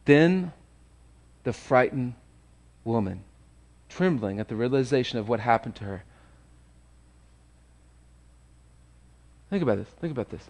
[0.05, 0.53] Then
[1.43, 2.13] the frightened
[2.85, 3.23] woman
[3.89, 6.03] trembling at the realization of what happened to her.
[9.49, 9.87] Think about this.
[10.01, 10.43] Think about this.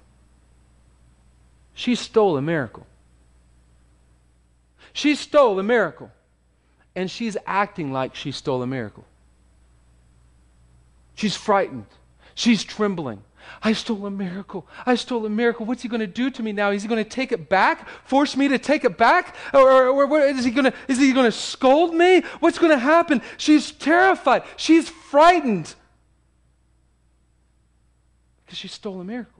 [1.73, 2.87] She stole a miracle.
[4.93, 6.11] She stole a miracle.
[6.95, 9.05] And she's acting like she stole a miracle.
[11.13, 11.85] She's frightened.
[12.33, 13.21] She's trembling.
[13.63, 14.67] I stole a miracle.
[14.85, 15.65] I stole a miracle.
[15.65, 16.71] What's he going to do to me now?
[16.71, 17.87] Is he going to take it back?
[18.05, 19.35] Force me to take it back?
[19.53, 22.21] Or, or, or is he going to is he going to scold me?
[22.39, 23.21] What's going to happen?
[23.37, 24.43] She's terrified.
[24.55, 25.73] She's frightened.
[28.45, 29.33] Because she stole a miracle.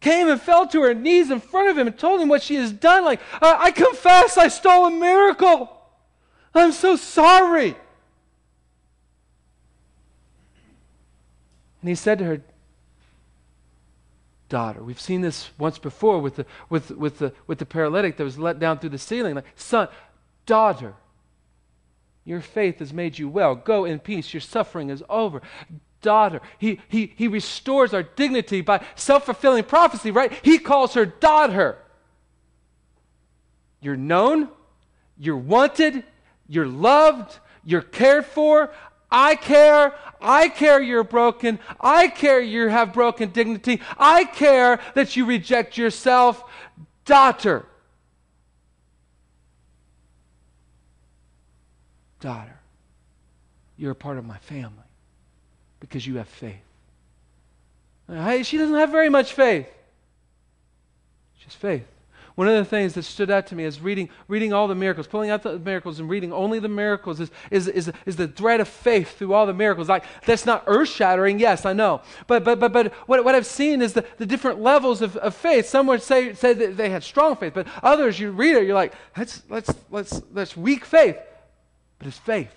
[0.00, 2.54] Came and fell to her knees in front of him and told him what she
[2.54, 3.04] has done.
[3.04, 5.68] Like, I confess I stole a miracle.
[6.54, 7.76] I'm so sorry.
[11.86, 12.40] And he said to her,
[14.48, 18.24] Daughter, we've seen this once before with the, with, with, the, with the paralytic that
[18.24, 19.36] was let down through the ceiling.
[19.36, 19.86] Like, son,
[20.46, 20.94] daughter,
[22.24, 23.54] your faith has made you well.
[23.54, 24.34] Go in peace.
[24.34, 25.42] Your suffering is over.
[26.02, 26.40] Daughter.
[26.58, 30.32] He, he, he restores our dignity by self fulfilling prophecy, right?
[30.42, 31.78] He calls her daughter.
[33.80, 34.48] You're known,
[35.16, 36.02] you're wanted,
[36.48, 38.72] you're loved, you're cared for.
[39.10, 39.94] I care.
[40.20, 41.58] I care you're broken.
[41.80, 43.80] I care you have broken dignity.
[43.98, 46.42] I care that you reject yourself.
[47.04, 47.64] Daughter.
[52.18, 52.58] Daughter,
[53.76, 54.72] you're a part of my family
[55.78, 56.56] because you have faith.
[58.08, 59.68] She doesn't have very much faith.
[61.38, 61.86] She has faith.
[62.36, 65.06] One of the things that stood out to me is reading, reading all the miracles,
[65.06, 68.60] pulling out the miracles and reading only the miracles is, is, is, is the thread
[68.60, 69.88] of faith through all the miracles.
[69.88, 72.02] Like, that's not earth shattering, yes, I know.
[72.26, 75.34] But, but, but, but what, what I've seen is the, the different levels of, of
[75.34, 75.66] faith.
[75.66, 78.74] Some would say, say that they had strong faith, but others, you read it, you're
[78.74, 81.16] like, that's, that's, that's, that's weak faith.
[81.98, 82.54] But it's faith.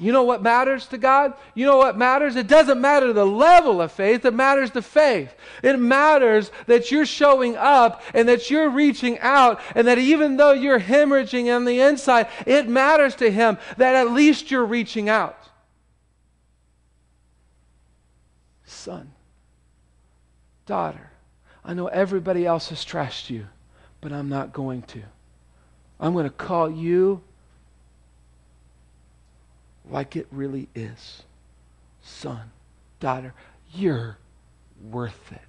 [0.00, 1.34] You know what matters to God?
[1.54, 2.36] You know what matters?
[2.36, 5.34] It doesn't matter the level of faith, it matters the faith.
[5.62, 10.52] It matters that you're showing up and that you're reaching out, and that even though
[10.52, 15.36] you're hemorrhaging on the inside, it matters to Him that at least you're reaching out.
[18.64, 19.10] Son,
[20.64, 21.10] daughter,
[21.64, 23.48] I know everybody else has trashed you,
[24.00, 25.02] but I'm not going to.
[25.98, 27.20] I'm going to call you
[29.90, 31.22] like it really is.
[32.02, 32.50] Son,
[33.00, 33.34] daughter,
[33.74, 34.18] you're
[34.90, 35.40] worth it.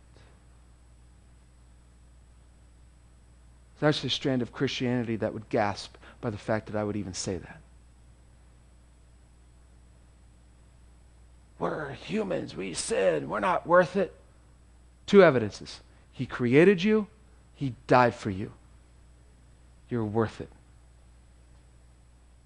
[3.80, 6.96] There's actually a strand of Christianity that would gasp by the fact that I would
[6.96, 7.60] even say that.
[11.60, 12.56] We're humans.
[12.56, 13.30] We sin.
[13.30, 14.14] We're not worth it.
[15.06, 15.82] Two evidences.
[16.12, 17.08] He created you,
[17.56, 18.52] He died for you.
[19.90, 20.50] You're worth it.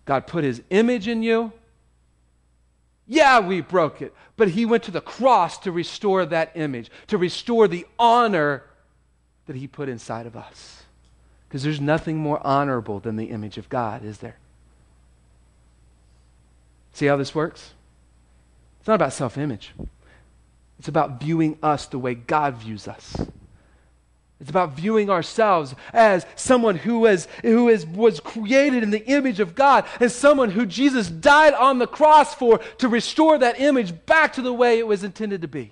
[0.06, 1.52] God put His image in you.
[3.08, 7.18] Yeah, we broke it, but He went to the cross to restore that image, to
[7.18, 8.64] restore the honor
[9.45, 10.84] that He put inside of us.
[11.47, 14.38] Because there's nothing more honorable than the image of God, is there?
[16.93, 17.74] See how this works?
[18.80, 19.74] It's not about self image,
[20.80, 23.16] it's about viewing us the way God views us.
[24.44, 29.39] It's about viewing ourselves as someone who, is, who is, was created in the image
[29.39, 34.06] of God, as someone who Jesus died on the cross for to restore that image
[34.06, 35.72] back to the way it was intended to be.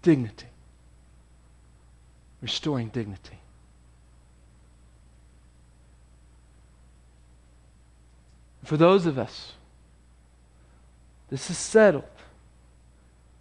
[0.00, 0.46] Dignity.
[2.40, 3.36] Restoring dignity.
[8.64, 9.52] For those of us,
[11.28, 12.04] this is settled.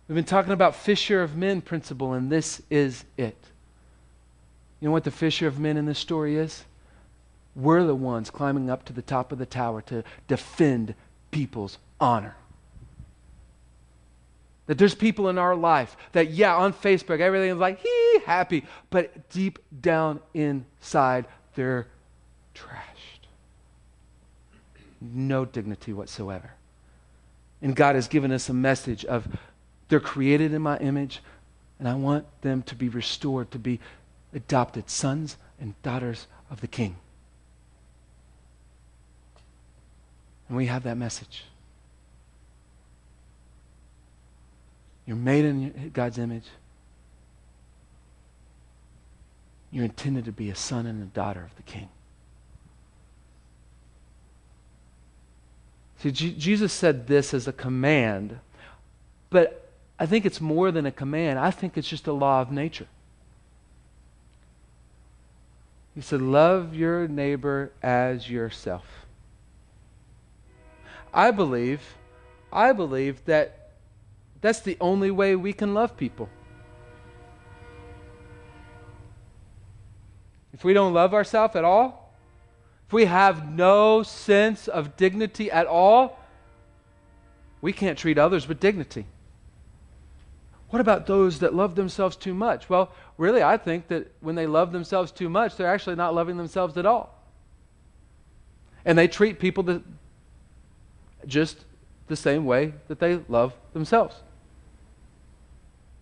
[0.10, 3.38] We've been talking about fisher of men principle, and this is it.
[4.80, 6.66] You know what the fisher of men in this story is?
[7.56, 10.96] We're the ones climbing up to the top of the tower to defend
[11.30, 12.36] people's honor.
[14.66, 18.66] That there's people in our life that, yeah, on Facebook, everything is like, hee, happy,
[18.90, 21.86] but deep down inside, they're
[22.56, 23.28] trashed.
[25.02, 26.54] No dignity whatsoever.
[27.62, 29.28] And God has given us a message of
[29.90, 31.22] they're created in my image,
[31.80, 33.80] and I want them to be restored, to be
[34.34, 36.96] adopted sons and daughters of the King.
[40.48, 41.46] And we have that message.
[45.06, 46.46] You're made in God's image.
[49.72, 51.90] You're intended to be a son and a daughter of the King.
[55.98, 58.40] See, G- Jesus said this as a command,
[59.30, 59.69] but
[60.00, 61.38] I think it's more than a command.
[61.38, 62.88] I think it's just a law of nature.
[65.94, 68.86] He said, Love your neighbor as yourself.
[71.14, 71.82] I believe,
[72.54, 73.72] I believe that
[74.40, 76.30] that's the only way we can love people.
[80.54, 82.16] If we don't love ourselves at all,
[82.88, 86.20] if we have no sense of dignity at all,
[87.62, 89.06] we can't treat others with dignity.
[90.70, 92.70] What about those that love themselves too much?
[92.70, 96.38] Well, really, I think that when they love themselves too much, they're actually not loving
[96.38, 97.16] themselves at all.
[98.86, 99.82] And they treat people
[101.26, 101.66] just
[102.08, 104.16] the same way that they love themselves.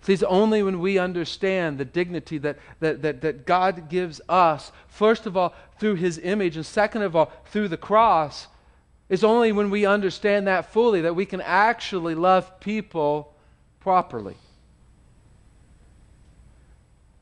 [0.01, 4.71] See, it's only when we understand the dignity that, that, that, that God gives us,
[4.87, 8.47] first of all, through His image, and second of all, through the cross,
[9.09, 13.33] it's only when we understand that fully that we can actually love people
[13.79, 14.35] properly.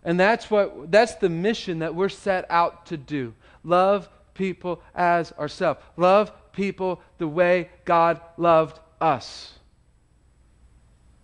[0.05, 3.33] And that's what that's the mission that we're set out to do.
[3.63, 5.81] Love people as ourselves.
[5.97, 9.57] Love people the way God loved us.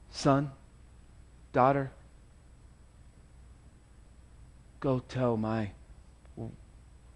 [0.10, 0.52] Son,
[1.54, 1.92] daughter,
[4.80, 5.70] go tell my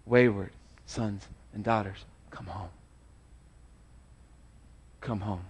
[0.06, 0.52] wayward
[0.86, 2.68] sons and daughters, come home.
[5.00, 5.44] Come home.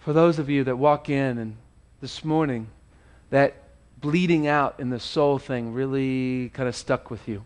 [0.00, 1.56] For those of you that walk in and
[2.00, 2.68] this morning
[3.30, 3.54] that
[4.00, 7.44] bleeding out in the soul thing really kind of stuck with you.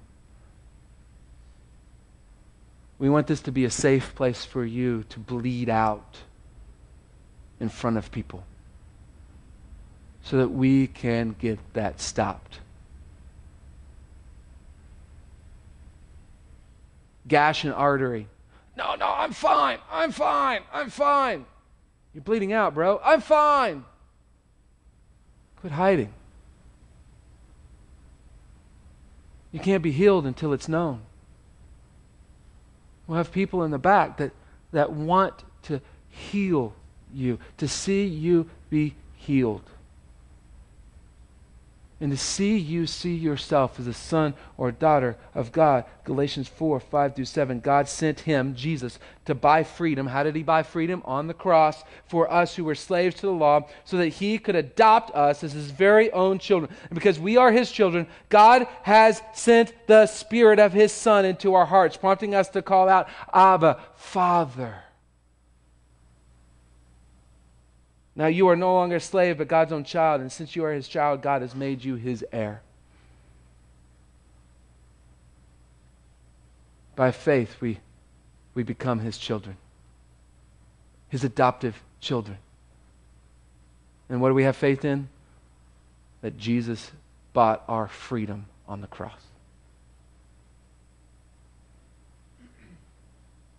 [2.99, 6.19] We want this to be a safe place for you to bleed out
[7.59, 8.45] in front of people
[10.23, 12.61] so that we can get that stopped.
[17.27, 18.29] Gash an artery.
[18.77, 19.79] No, no, I'm fine.
[19.91, 20.63] I'm fine.
[20.73, 21.45] I'm fine.
[22.15, 23.01] You're bleeding out, bro.
[23.05, 23.85] I'm fine.
[25.63, 26.13] Quit hiding.
[29.53, 31.03] You can't be healed until it's known.
[33.07, 34.33] We'll have people in the back that,
[34.73, 36.75] that want to heal
[37.15, 39.63] you, to see you be healed
[42.03, 45.85] and to see you see yourself as a son or daughter of God.
[46.03, 47.61] Galatians 4 5 through 7.
[47.61, 50.09] God sent him, Jesus, to buy freedom.
[50.09, 51.01] How did he buy freedom?
[51.05, 54.57] On the cross for us who were slaves to the law, so that he could
[54.57, 56.75] adopt us as his very own children.
[56.91, 61.55] And because we are his children, God has sent the Spirit of his Son into
[61.55, 64.83] our hearts, prompting us to call out, Abba, Father.
[68.15, 70.21] Now you are no longer a slave, but God's own child.
[70.21, 72.61] And since you are his child, God has made you his heir.
[76.95, 77.79] By faith, we,
[78.55, 79.57] we become his children,
[81.09, 82.37] his adoptive children.
[84.11, 85.09] And what do we have faith in?
[86.21, 86.93] That Jesus
[87.33, 89.23] bought our freedom on the cross.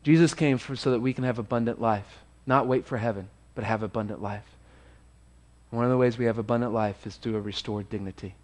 [0.03, 3.63] Jesus came for, so that we can have abundant life, not wait for heaven but
[3.63, 4.45] have abundant life.
[5.69, 8.35] One of the ways we have abundant life is through a restored dignity.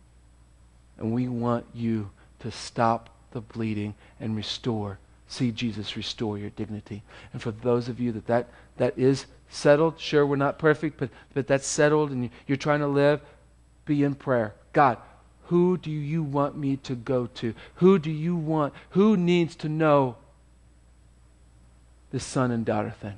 [0.97, 4.97] And we want you to stop the bleeding and restore.
[5.27, 7.03] See Jesus restore your dignity.
[7.31, 8.47] And for those of you that that,
[8.77, 12.87] that is settled, sure, we're not perfect, but, but that's settled and you're trying to
[12.87, 13.21] live,
[13.85, 14.55] be in prayer.
[14.73, 14.97] God,
[15.45, 17.53] who do you want me to go to?
[17.75, 18.73] Who do you want?
[18.91, 20.15] Who needs to know
[22.11, 23.17] this son and daughter thing?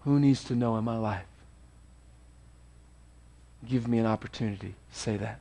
[0.00, 1.26] Who needs to know in my life?
[3.68, 5.38] Give me an opportunity to say that.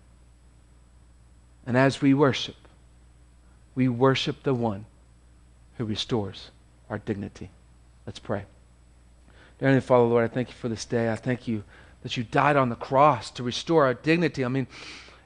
[1.66, 2.55] And as we worship,
[3.76, 4.86] we worship the one
[5.78, 6.51] who restores
[6.89, 7.49] our dignity.
[8.05, 8.43] Let's pray.
[9.60, 11.12] Dear Heavenly Father, Lord, I thank you for this day.
[11.12, 11.64] I thank you
[12.03, 14.43] that you died on the cross to restore our dignity.
[14.43, 14.68] I mean,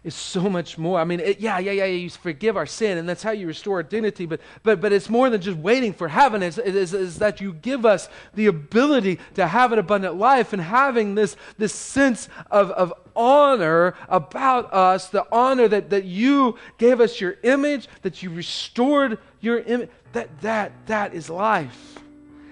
[0.03, 0.99] is so much more.
[0.99, 3.77] I mean, it, yeah, yeah, yeah, you forgive our sin, and that's how you restore
[3.77, 4.25] our dignity.
[4.25, 6.43] But, but, but it's more than just waiting for heaven.
[6.43, 10.51] It's, it is, it's that you give us the ability to have an abundant life
[10.51, 16.57] and having this, this sense of, of honor about us, the honor that, that you
[16.77, 19.89] gave us your image, that you restored your image.
[20.11, 21.97] That, that, that is life.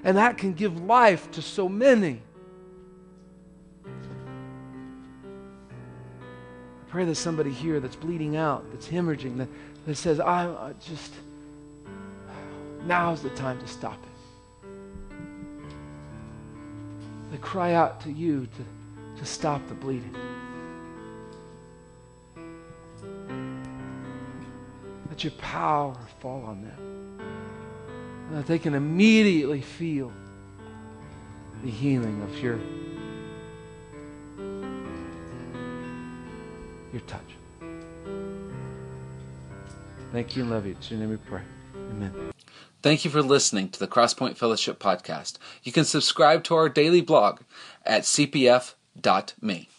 [0.03, 2.21] And that can give life to so many.
[6.91, 9.47] Pray there's somebody here that's bleeding out, that's hemorrhaging, that,
[9.85, 11.13] that says, I, I just,
[12.83, 14.67] now's the time to stop it.
[17.31, 20.13] They cry out to you to, to stop the bleeding.
[25.07, 27.19] Let your power fall on them.
[28.27, 30.11] And that they can immediately feel
[31.63, 32.59] the healing of your
[36.91, 37.21] your touch.
[40.11, 40.73] Thank you and love you.
[40.73, 41.41] It's your name we pray.
[41.75, 42.33] Amen.
[42.81, 45.37] Thank you for listening to the Crosspoint Fellowship podcast.
[45.63, 47.41] You can subscribe to our daily blog
[47.85, 49.69] at cpf.me.